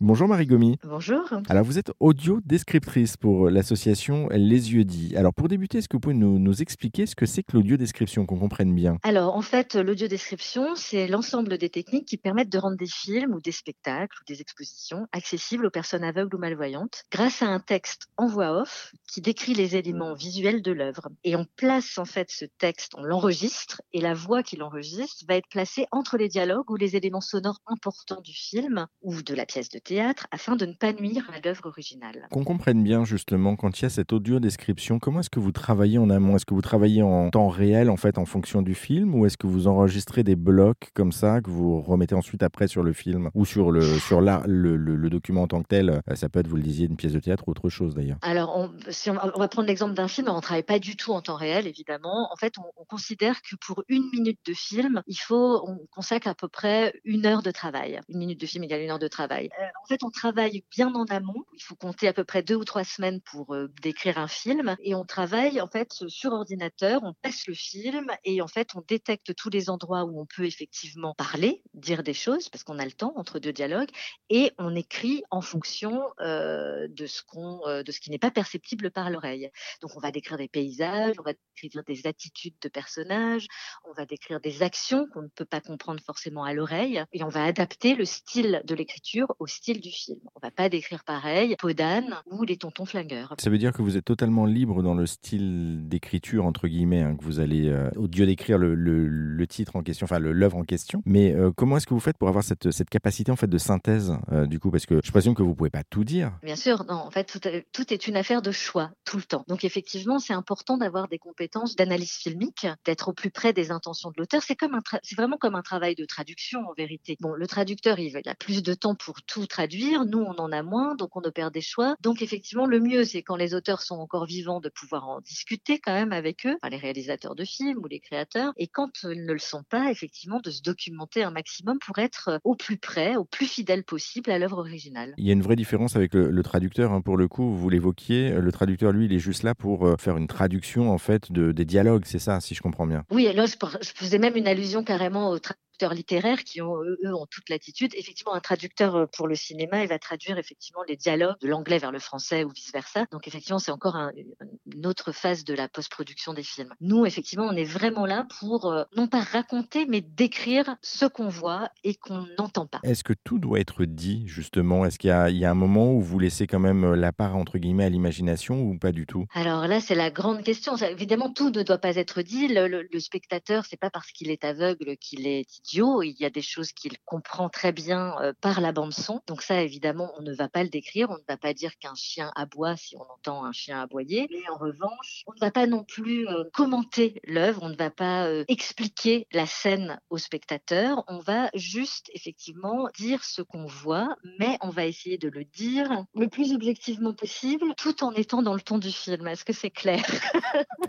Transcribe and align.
Bonjour 0.00 0.28
Marie 0.28 0.46
Gomi. 0.46 0.76
Bonjour. 0.84 1.28
Alors 1.48 1.64
vous 1.64 1.76
êtes 1.76 1.90
audio 1.98 2.38
descriptrice 2.44 3.16
pour 3.16 3.50
l'association 3.50 4.28
Les 4.30 4.72
Yeux 4.72 4.84
Dits. 4.84 5.16
Alors 5.16 5.34
pour 5.34 5.48
débuter, 5.48 5.78
est-ce 5.78 5.88
que 5.88 5.96
vous 5.96 6.00
pouvez 6.00 6.14
nous, 6.14 6.38
nous 6.38 6.62
expliquer 6.62 7.04
ce 7.04 7.16
que 7.16 7.26
c'est 7.26 7.42
que 7.42 7.56
l'audio 7.56 7.76
description, 7.76 8.24
qu'on 8.24 8.38
comprenne 8.38 8.72
bien? 8.72 8.98
Alors 9.02 9.34
en 9.34 9.42
fait, 9.42 9.74
l'audio 9.74 10.06
description, 10.06 10.76
c'est 10.76 11.08
l'ensemble 11.08 11.58
des 11.58 11.68
techniques 11.68 12.06
qui 12.06 12.16
permettent 12.16 12.48
de 12.48 12.58
rendre 12.58 12.76
des 12.76 12.86
films 12.86 13.34
ou 13.34 13.40
des 13.40 13.50
spectacles 13.50 14.16
ou 14.20 14.24
des 14.32 14.40
expositions 14.40 15.08
accessibles 15.10 15.66
aux 15.66 15.70
personnes 15.70 16.04
aveugles 16.04 16.36
ou 16.36 16.38
malvoyantes 16.38 17.02
grâce 17.10 17.42
à 17.42 17.46
un 17.46 17.58
texte 17.58 18.06
en 18.16 18.28
voix 18.28 18.62
off 18.62 18.92
qui 19.12 19.20
décrit 19.20 19.54
les 19.54 19.74
éléments 19.74 20.14
visuels 20.14 20.62
de 20.62 20.70
l'œuvre. 20.70 21.08
Et 21.24 21.34
on 21.34 21.44
place 21.56 21.98
en 21.98 22.04
fait 22.04 22.30
ce 22.30 22.44
texte, 22.44 22.92
on 22.96 23.02
l'enregistre 23.02 23.82
et 23.92 24.00
la 24.00 24.14
voix 24.14 24.44
qui 24.44 24.54
l'enregistre 24.54 25.24
va 25.28 25.34
être 25.34 25.48
placée 25.48 25.86
entre 25.90 26.16
les 26.16 26.28
dialogues 26.28 26.70
ou 26.70 26.76
les 26.76 26.94
éléments 26.94 27.20
sonores 27.20 27.62
importants 27.66 28.20
du 28.20 28.32
film 28.32 28.86
ou 29.02 29.22
de 29.22 29.34
la 29.34 29.44
pièce 29.44 29.70
de 29.70 29.80
théâtre 29.88 30.26
afin 30.30 30.54
de 30.54 30.66
ne 30.66 30.74
pas 30.74 30.92
nuire 30.92 31.30
à 31.34 31.40
l'œuvre 31.42 31.66
originale. 31.66 32.28
Qu'on 32.30 32.44
comprenne 32.44 32.84
bien 32.84 33.06
justement 33.06 33.56
quand 33.56 33.80
il 33.80 33.84
y 33.84 33.86
a 33.86 33.88
cette 33.88 34.12
audio 34.12 34.38
description, 34.38 34.98
comment 34.98 35.20
est-ce 35.20 35.30
que 35.30 35.40
vous 35.40 35.52
travaillez 35.52 35.96
en 35.96 36.10
amont? 36.10 36.36
Est-ce 36.36 36.44
que 36.44 36.52
vous 36.52 36.60
travaillez 36.60 37.02
en 37.02 37.30
temps 37.30 37.48
réel 37.48 37.88
en 37.88 37.96
fait 37.96 38.18
en 38.18 38.26
fonction 38.26 38.60
du 38.60 38.74
film 38.74 39.14
ou 39.14 39.24
est-ce 39.24 39.38
que 39.38 39.46
vous 39.46 39.66
enregistrez 39.66 40.24
des 40.24 40.36
blocs 40.36 40.90
comme 40.92 41.10
ça 41.10 41.40
que 41.40 41.48
vous 41.48 41.80
remettez 41.80 42.14
ensuite 42.14 42.42
après 42.42 42.68
sur 42.68 42.82
le 42.82 42.92
film 42.92 43.30
ou 43.34 43.46
sur 43.46 43.70
le 43.70 43.80
sur 43.80 44.20
la, 44.20 44.42
le, 44.46 44.76
le, 44.76 45.10
document 45.10 45.42
en 45.42 45.46
tant 45.46 45.62
que 45.62 45.68
tel? 45.68 45.88
Euh, 45.88 46.14
Ça 46.16 46.28
peut 46.28 46.40
être, 46.40 46.48
vous 46.48 46.56
le 46.56 46.62
disiez, 46.62 46.86
une 46.86 46.96
pièce 46.96 47.14
de 47.14 47.20
théâtre 47.20 47.44
ou 47.46 47.52
autre 47.52 47.70
chose 47.70 47.94
d'ailleurs. 47.94 48.18
Alors, 48.20 48.54
on, 48.56 48.70
si 48.90 49.08
on, 49.08 49.14
va 49.14 49.48
prendre 49.48 49.68
l'exemple 49.68 49.94
d'un 49.94 50.08
film, 50.08 50.28
on 50.28 50.36
ne 50.36 50.40
travaille 50.40 50.62
pas 50.64 50.78
du 50.78 50.96
tout 50.96 51.12
en 51.12 51.22
temps 51.22 51.36
réel 51.36 51.66
évidemment. 51.66 52.28
En 52.30 52.36
fait, 52.36 52.58
on, 52.58 52.64
on, 52.76 52.84
considère 52.84 53.40
que 53.40 53.56
pour 53.56 53.84
une 53.88 54.04
minute 54.12 54.40
de 54.46 54.52
film, 54.52 55.02
il 55.06 55.16
faut 55.16 55.62
on 55.66 55.78
consacre 55.90 56.28
à 56.28 56.34
peu 56.34 56.48
près 56.48 56.92
une 57.04 57.24
heure 57.24 57.42
de 57.42 57.50
travail. 57.50 58.00
Une 58.08 58.18
minute 58.18 58.40
de 58.40 58.46
film 58.46 58.64
égale 58.64 58.82
une 58.82 58.90
heure 58.90 58.98
de 58.98 59.08
travail. 59.08 59.48
Euh, 59.58 59.64
en 59.82 59.86
fait, 59.86 60.02
on 60.02 60.10
travaille 60.10 60.64
bien 60.70 60.92
en 60.94 61.04
amont. 61.06 61.44
Il 61.54 61.62
faut 61.62 61.76
compter 61.76 62.08
à 62.08 62.12
peu 62.12 62.24
près 62.24 62.42
deux 62.42 62.56
ou 62.56 62.64
trois 62.64 62.84
semaines 62.84 63.20
pour 63.20 63.54
euh, 63.54 63.68
décrire 63.82 64.18
un 64.18 64.28
film. 64.28 64.76
Et 64.82 64.94
on 64.94 65.04
travaille 65.04 65.60
en 65.60 65.68
fait 65.68 65.92
sur 66.08 66.32
ordinateur, 66.32 67.00
on 67.04 67.14
passe 67.22 67.46
le 67.46 67.54
film 67.54 68.06
et 68.24 68.42
en 68.42 68.48
fait 68.48 68.74
on 68.74 68.82
détecte 68.86 69.34
tous 69.34 69.50
les 69.50 69.70
endroits 69.70 70.04
où 70.04 70.20
on 70.20 70.26
peut 70.26 70.44
effectivement 70.44 71.14
parler, 71.14 71.62
dire 71.74 72.02
des 72.02 72.14
choses 72.14 72.48
parce 72.48 72.64
qu'on 72.64 72.78
a 72.78 72.84
le 72.84 72.92
temps 72.92 73.12
entre 73.16 73.38
deux 73.38 73.52
dialogues 73.52 73.90
et 74.30 74.52
on 74.58 74.74
écrit 74.74 75.22
en 75.30 75.40
fonction 75.40 76.02
euh, 76.20 76.86
de 76.88 77.06
ce 77.06 77.22
qu'on, 77.22 77.60
euh, 77.66 77.82
de 77.82 77.92
ce 77.92 78.00
qui 78.00 78.10
n'est 78.10 78.18
pas 78.18 78.30
perceptible 78.30 78.90
par 78.90 79.10
l'oreille. 79.10 79.50
Donc 79.80 79.92
on 79.96 80.00
va 80.00 80.10
décrire 80.10 80.38
des 80.38 80.48
paysages, 80.48 81.14
on 81.18 81.22
va 81.22 81.32
décrire 81.32 81.82
des 81.84 82.06
attitudes 82.06 82.56
de 82.60 82.68
personnages, 82.68 83.46
on 83.84 83.92
va 83.92 84.06
décrire 84.06 84.40
des 84.40 84.62
actions 84.62 85.06
qu'on 85.12 85.22
ne 85.22 85.28
peut 85.28 85.44
pas 85.44 85.60
comprendre 85.60 86.00
forcément 86.04 86.44
à 86.44 86.52
l'oreille 86.52 87.02
et 87.12 87.22
on 87.22 87.28
va 87.28 87.44
adapter 87.44 87.94
le 87.94 88.04
style 88.04 88.62
de 88.64 88.74
l'écriture 88.74 89.34
au 89.38 89.46
style 89.46 89.67
du 89.74 89.90
film. 89.90 90.18
On 90.34 90.40
va 90.42 90.50
pas 90.50 90.68
décrire 90.68 91.04
pareil 91.04 91.56
Podane 91.58 92.14
ou 92.30 92.44
les 92.44 92.56
tontons 92.56 92.84
flingueurs. 92.84 93.34
Ça 93.38 93.50
veut 93.50 93.58
dire 93.58 93.72
que 93.72 93.82
vous 93.82 93.96
êtes 93.96 94.04
totalement 94.04 94.46
libre 94.46 94.82
dans 94.82 94.94
le 94.94 95.06
style 95.06 95.88
d'écriture, 95.88 96.46
entre 96.46 96.68
guillemets, 96.68 97.02
hein, 97.02 97.16
que 97.16 97.24
vous 97.24 97.40
allez, 97.40 97.68
euh, 97.68 97.90
au 97.96 98.06
lieu 98.06 98.26
d'écrire 98.26 98.58
le, 98.58 98.74
le, 98.74 99.46
titre 99.46 99.76
en 99.76 99.82
question, 99.82 100.04
enfin 100.04 100.18
l'œuvre 100.18 100.58
en 100.58 100.64
question. 100.64 101.02
Mais 101.06 101.32
euh, 101.32 101.50
comment 101.54 101.78
est-ce 101.78 101.86
que 101.86 101.94
vous 101.94 102.00
faites 102.00 102.18
pour 102.18 102.28
avoir 102.28 102.44
cette, 102.44 102.70
cette 102.70 102.90
capacité 102.90 103.32
en 103.32 103.36
fait 103.36 103.46
de 103.46 103.58
synthèse, 103.58 104.12
euh, 104.30 104.46
du 104.46 104.60
coup? 104.60 104.70
Parce 104.70 104.84
que 104.84 105.00
je 105.02 105.10
présume 105.10 105.34
que 105.34 105.42
vous 105.42 105.54
pouvez 105.54 105.70
pas 105.70 105.84
tout 105.84 106.04
dire. 106.04 106.32
Bien 106.42 106.56
sûr, 106.56 106.84
non. 106.84 106.96
En 106.96 107.10
fait, 107.10 107.24
tout, 107.24 107.40
tout 107.72 107.92
est 107.92 108.06
une 108.08 108.16
affaire 108.16 108.42
de 108.42 108.50
choix, 108.50 108.90
tout 109.04 109.16
le 109.16 109.22
temps. 109.22 109.44
Donc 109.48 109.64
effectivement, 109.64 110.18
c'est 110.18 110.34
important 110.34 110.76
d'avoir 110.76 111.08
des 111.08 111.18
compétences 111.18 111.76
d'analyse 111.76 112.12
filmique, 112.12 112.66
d'être 112.84 113.08
au 113.08 113.12
plus 113.12 113.30
près 113.30 113.52
des 113.52 113.70
intentions 113.70 114.10
de 114.10 114.14
l'auteur. 114.18 114.42
C'est 114.42 114.56
comme 114.56 114.74
un 114.74 114.80
c'est 115.02 115.16
vraiment 115.16 115.36
comme 115.36 115.54
un 115.54 115.62
travail 115.62 115.94
de 115.94 116.04
traduction 116.04 116.60
en 116.68 116.72
vérité. 116.76 117.16
Bon, 117.20 117.34
le 117.34 117.46
traducteur, 117.46 117.98
il 117.98 118.16
a 118.16 118.34
plus 118.34 118.62
de 118.62 118.74
temps 118.74 118.94
pour 118.94 119.22
tout 119.22 119.46
traduire 119.58 120.04
nous, 120.04 120.20
on 120.20 120.36
en 120.36 120.52
a 120.52 120.62
moins, 120.62 120.94
donc 120.94 121.16
on 121.16 121.20
opère 121.22 121.50
des 121.50 121.60
choix. 121.60 121.96
Donc 122.00 122.22
effectivement, 122.22 122.64
le 122.64 122.78
mieux, 122.78 123.02
c'est 123.02 123.22
quand 123.22 123.34
les 123.34 123.54
auteurs 123.54 123.82
sont 123.82 123.96
encore 123.96 124.24
vivants 124.24 124.60
de 124.60 124.68
pouvoir 124.68 125.08
en 125.08 125.20
discuter 125.20 125.80
quand 125.80 125.92
même 125.92 126.12
avec 126.12 126.46
eux, 126.46 126.54
enfin, 126.62 126.70
les 126.70 126.76
réalisateurs 126.76 127.34
de 127.34 127.44
films 127.44 127.78
ou 127.82 127.88
les 127.88 127.98
créateurs. 127.98 128.52
Et 128.56 128.68
quand 128.68 129.02
ils 129.02 129.26
ne 129.26 129.32
le 129.32 129.40
sont 129.40 129.64
pas, 129.68 129.90
effectivement, 129.90 130.38
de 130.38 130.52
se 130.52 130.62
documenter 130.62 131.24
un 131.24 131.32
maximum 131.32 131.80
pour 131.84 131.98
être 131.98 132.38
au 132.44 132.54
plus 132.54 132.76
près, 132.76 133.16
au 133.16 133.24
plus 133.24 133.46
fidèle 133.46 133.82
possible 133.82 134.30
à 134.30 134.38
l'œuvre 134.38 134.58
originale. 134.58 135.14
Il 135.16 135.26
y 135.26 135.30
a 135.30 135.32
une 135.32 135.42
vraie 135.42 135.56
différence 135.56 135.96
avec 135.96 136.14
le, 136.14 136.42
traducteur, 136.44 136.92
hein, 136.92 137.00
pour 137.00 137.16
le 137.16 137.26
coup, 137.26 137.52
vous 137.52 137.68
l'évoquiez. 137.68 138.30
Le 138.30 138.52
traducteur, 138.52 138.92
lui, 138.92 139.06
il 139.06 139.12
est 139.12 139.18
juste 139.18 139.42
là 139.42 139.56
pour 139.56 139.88
euh, 139.88 139.96
faire 139.96 140.16
une 140.16 140.28
traduction, 140.28 140.92
en 140.92 140.98
fait, 140.98 141.32
de, 141.32 141.50
des 141.50 141.64
dialogues, 141.64 142.04
c'est 142.06 142.20
ça, 142.20 142.38
si 142.40 142.54
je 142.54 142.62
comprends 142.62 142.86
bien? 142.86 143.02
Oui, 143.10 143.28
là, 143.34 143.46
je, 143.46 143.56
je 143.82 143.90
faisais 143.92 144.18
même 144.18 144.36
une 144.36 144.46
allusion 144.46 144.84
carrément 144.84 145.30
au 145.30 145.40
traducteur 145.40 145.67
littéraires 145.86 146.44
qui 146.44 146.60
ont 146.60 146.82
eux 146.82 147.14
ont 147.14 147.26
toute 147.26 147.48
l'attitude. 147.48 147.92
Effectivement, 147.94 148.34
un 148.34 148.40
traducteur 148.40 148.96
euh, 148.96 149.06
pour 149.06 149.28
le 149.28 149.34
cinéma, 149.34 149.82
il 149.82 149.88
va 149.88 149.98
traduire 149.98 150.38
effectivement 150.38 150.82
les 150.88 150.96
dialogues 150.96 151.36
de 151.40 151.48
l'anglais 151.48 151.78
vers 151.78 151.92
le 151.92 151.98
français 151.98 152.44
ou 152.44 152.50
vice 152.50 152.72
versa. 152.72 153.06
Donc 153.10 153.26
effectivement, 153.28 153.58
c'est 153.58 153.70
encore 153.70 153.96
une 153.96 154.86
autre 154.86 155.12
phase 155.12 155.44
de 155.44 155.54
la 155.54 155.68
post-production 155.68 156.34
des 156.34 156.42
films. 156.42 156.72
Nous, 156.80 157.06
effectivement, 157.06 157.46
on 157.46 157.56
est 157.56 157.64
vraiment 157.64 158.06
là 158.06 158.26
pour 158.40 158.66
euh, 158.66 158.84
non 158.96 159.06
pas 159.06 159.20
raconter, 159.20 159.86
mais 159.86 160.00
décrire 160.00 160.76
ce 160.82 161.06
qu'on 161.06 161.28
voit 161.28 161.70
et 161.84 161.94
qu'on 161.94 162.26
n'entend 162.38 162.66
pas. 162.66 162.80
Est-ce 162.82 163.04
que 163.04 163.14
tout 163.24 163.38
doit 163.38 163.60
être 163.60 163.84
dit 163.84 164.24
justement? 164.26 164.84
Est-ce 164.84 164.98
qu'il 164.98 165.10
y, 165.10 165.38
y, 165.38 165.44
a 165.44 165.50
un 165.50 165.54
moment 165.54 165.92
où 165.92 166.00
vous 166.00 166.18
laissez 166.18 166.46
quand 166.46 166.58
même 166.58 166.84
euh, 166.84 166.96
la 166.96 167.12
part 167.12 167.36
entre 167.36 167.58
guillemets 167.58 167.84
à 167.84 167.88
l'imagination 167.88 168.60
ou 168.62 168.78
pas 168.78 168.92
du 168.92 169.06
tout? 169.06 169.26
Alors 169.34 169.66
là, 169.66 169.80
c'est 169.80 169.94
la 169.94 170.10
grande 170.10 170.42
question. 170.42 170.76
Évidemment, 170.76 171.32
tout 171.32 171.50
ne 171.50 171.62
doit 171.62 171.78
pas 171.78 171.96
être 171.96 172.22
dit. 172.22 172.48
Le, 172.48 172.68
le, 172.68 172.88
le 172.90 173.00
spectateur, 173.00 173.64
c'est 173.66 173.76
pas 173.78 173.90
parce 173.90 174.10
qu'il 174.12 174.30
est 174.30 174.44
aveugle 174.44 174.96
qu'il 174.96 175.26
est 175.26 175.44
il 175.74 176.16
y 176.18 176.24
a 176.24 176.30
des 176.30 176.42
choses 176.42 176.72
qu'il 176.72 176.98
comprend 177.04 177.48
très 177.48 177.72
bien 177.72 178.14
euh, 178.20 178.32
par 178.40 178.60
la 178.60 178.72
bande 178.72 178.92
son. 178.92 179.20
Donc 179.26 179.42
ça, 179.42 179.62
évidemment, 179.62 180.12
on 180.18 180.22
ne 180.22 180.34
va 180.34 180.48
pas 180.48 180.62
le 180.62 180.68
décrire. 180.68 181.10
On 181.10 181.14
ne 181.14 181.24
va 181.28 181.36
pas 181.36 181.54
dire 181.54 181.76
qu'un 181.78 181.94
chien 181.94 182.30
aboie 182.34 182.76
si 182.76 182.96
on 182.96 183.02
entend 183.02 183.44
un 183.44 183.52
chien 183.52 183.80
aboyer. 183.80 184.28
Mais 184.30 184.48
en 184.50 184.56
revanche, 184.56 185.24
on 185.26 185.32
ne 185.32 185.40
va 185.40 185.50
pas 185.50 185.66
non 185.66 185.84
plus 185.84 186.28
euh, 186.28 186.44
commenter 186.52 187.20
l'œuvre. 187.24 187.62
On 187.62 187.68
ne 187.68 187.76
va 187.76 187.90
pas 187.90 188.26
euh, 188.26 188.44
expliquer 188.48 189.26
la 189.32 189.46
scène 189.46 190.00
au 190.10 190.18
spectateur. 190.18 191.04
On 191.08 191.18
va 191.18 191.50
juste, 191.54 192.10
effectivement, 192.14 192.88
dire 192.98 193.24
ce 193.24 193.42
qu'on 193.42 193.66
voit, 193.66 194.16
mais 194.38 194.58
on 194.60 194.70
va 194.70 194.86
essayer 194.86 195.18
de 195.18 195.28
le 195.28 195.44
dire 195.44 196.04
le 196.14 196.28
plus 196.28 196.52
objectivement 196.52 197.12
possible, 197.12 197.74
tout 197.76 198.04
en 198.04 198.12
étant 198.12 198.42
dans 198.42 198.54
le 198.54 198.60
ton 198.60 198.78
du 198.78 198.90
film. 198.90 199.26
Est-ce 199.26 199.44
que 199.44 199.52
c'est 199.52 199.70
clair? 199.70 200.04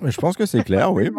Je 0.01 0.17
pense 0.17 0.37
que 0.37 0.45
c'est 0.45 0.63
clair, 0.63 0.93
oui. 0.93 1.09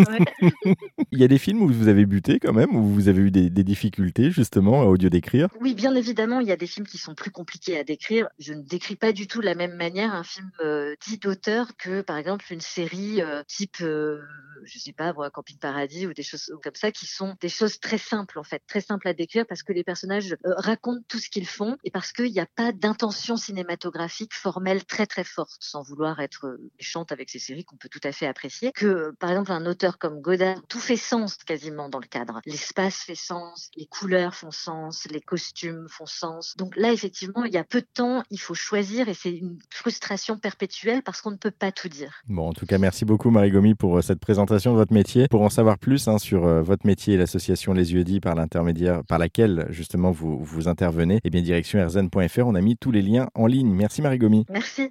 Il 1.12 1.18
y 1.18 1.24
a 1.24 1.28
des 1.28 1.38
films 1.38 1.62
où 1.62 1.68
vous 1.68 1.88
avez 1.88 2.06
buté 2.06 2.38
quand 2.38 2.52
même, 2.52 2.74
où 2.74 2.84
vous 2.84 3.08
avez 3.08 3.20
eu 3.20 3.30
des, 3.30 3.50
difficultés 3.50 4.30
justement 4.30 4.82
à 4.82 4.86
audio 4.86 5.10
décrire? 5.10 5.48
Oui, 5.60 5.74
bien 5.74 5.94
évidemment, 5.94 6.40
il 6.40 6.48
y 6.48 6.52
a 6.52 6.56
des 6.56 6.66
films 6.66 6.86
qui 6.86 6.98
sont 6.98 7.14
plus 7.14 7.30
compliqués 7.30 7.78
à 7.78 7.84
décrire. 7.84 8.28
Je 8.38 8.54
ne 8.54 8.62
décris 8.62 8.96
pas 8.96 9.12
du 9.12 9.26
tout 9.26 9.40
de 9.40 9.44
la 9.44 9.54
même 9.54 9.74
manière 9.74 10.14
un 10.14 10.24
film 10.24 10.50
euh, 10.60 10.94
dit 11.06 11.18
d'auteur 11.18 11.76
que 11.76 12.00
par 12.00 12.16
exemple 12.16 12.44
une 12.50 12.60
série 12.60 13.20
euh, 13.20 13.42
type, 13.46 13.76
euh, 13.82 14.22
je 14.64 14.78
sais 14.78 14.92
pas, 14.92 15.12
Camping 15.30 15.58
Paradis 15.58 16.06
ou 16.06 16.14
des 16.14 16.22
choses 16.22 16.52
comme 16.62 16.74
ça, 16.74 16.90
qui 16.90 17.06
sont 17.06 17.36
des 17.40 17.48
choses 17.48 17.80
très 17.80 17.98
simples 17.98 18.38
en 18.38 18.44
fait, 18.44 18.62
très 18.66 18.80
simples 18.80 19.08
à 19.08 19.12
décrire 19.12 19.44
parce 19.46 19.62
que 19.62 19.72
les 19.72 19.84
personnages 19.84 20.36
racontent 20.44 21.04
tout 21.08 21.18
ce 21.18 21.28
qu'ils 21.28 21.46
font 21.46 21.76
et 21.84 21.90
parce 21.90 22.12
qu'il 22.12 22.32
n'y 22.32 22.40
a 22.40 22.46
pas 22.46 22.72
d'intention 22.72 23.36
cinématographique 23.36 24.34
formelle 24.34 24.84
très 24.84 25.06
très 25.06 25.24
forte, 25.24 25.58
sans 25.60 25.82
vouloir 25.82 26.20
être 26.20 26.58
méchante 26.78 27.12
avec 27.12 27.28
ces 27.28 27.38
séries 27.38 27.64
qu'on 27.64 27.76
peut 27.76 27.88
tout 27.88 28.00
à 28.04 28.12
fait 28.12 28.26
apprécier. 28.26 28.72
Que 28.72 29.12
par 29.18 29.30
exemple 29.30 29.52
un 29.52 29.66
auteur 29.66 29.89
comme 29.98 30.20
Godard, 30.20 30.56
tout 30.68 30.78
fait 30.78 30.96
sens 30.96 31.36
quasiment 31.36 31.88
dans 31.88 31.98
le 31.98 32.06
cadre. 32.06 32.40
L'espace 32.46 32.96
fait 32.96 33.14
sens, 33.14 33.70
les 33.76 33.86
couleurs 33.86 34.34
font 34.34 34.50
sens, 34.50 35.06
les 35.10 35.20
costumes 35.20 35.86
font 35.88 36.06
sens. 36.06 36.56
Donc 36.56 36.76
là, 36.76 36.92
effectivement, 36.92 37.44
il 37.44 37.52
y 37.52 37.58
a 37.58 37.64
peu 37.64 37.80
de 37.80 37.86
temps, 37.92 38.22
il 38.30 38.40
faut 38.40 38.54
choisir 38.54 39.08
et 39.08 39.14
c'est 39.14 39.32
une 39.32 39.58
frustration 39.70 40.38
perpétuelle 40.38 41.02
parce 41.02 41.20
qu'on 41.20 41.30
ne 41.30 41.36
peut 41.36 41.50
pas 41.50 41.72
tout 41.72 41.88
dire. 41.88 42.22
Bon, 42.28 42.48
en 42.48 42.52
tout 42.52 42.66
cas, 42.66 42.78
merci 42.78 43.04
beaucoup 43.04 43.30
Marie 43.30 43.50
Gomi 43.50 43.74
pour 43.74 43.98
euh, 43.98 44.02
cette 44.02 44.20
présentation 44.20 44.72
de 44.72 44.76
votre 44.76 44.92
métier. 44.92 45.28
Pour 45.28 45.42
en 45.42 45.50
savoir 45.50 45.78
plus 45.78 46.08
hein, 46.08 46.18
sur 46.18 46.46
euh, 46.46 46.62
votre 46.62 46.86
métier 46.86 47.14
et 47.14 47.16
l'association 47.16 47.72
Les 47.72 47.92
Yeux 47.92 48.04
Dits 48.04 48.20
par 48.20 48.34
l'intermédiaire 48.34 49.02
par 49.04 49.18
laquelle 49.18 49.66
justement 49.70 50.10
vous, 50.10 50.42
vous 50.42 50.68
intervenez, 50.68 51.20
eh 51.24 51.30
bien 51.30 51.42
direction 51.42 51.84
rzn.fr, 51.84 52.46
on 52.46 52.54
a 52.54 52.60
mis 52.60 52.76
tous 52.76 52.90
les 52.90 53.02
liens 53.02 53.28
en 53.34 53.46
ligne. 53.46 53.70
Merci 53.70 54.02
Marie 54.02 54.18
Gomi. 54.18 54.46
Merci. 54.48 54.88